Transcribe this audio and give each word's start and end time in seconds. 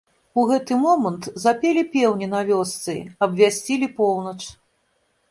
У 0.41 0.43
гэты 0.51 0.75
момант 0.83 1.25
запелі 1.43 1.83
пеўні 1.95 2.29
на 2.31 2.39
вёсцы, 2.47 2.95
абвясцілі 3.27 3.91
поўнач. 3.99 4.39